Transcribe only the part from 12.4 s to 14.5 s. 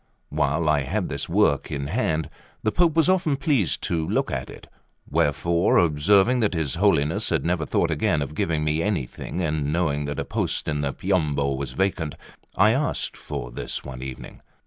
I asked for this one evening.